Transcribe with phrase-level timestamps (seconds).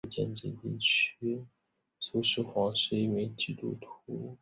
[1.99, 4.35] 苏施黄是一名基督徒。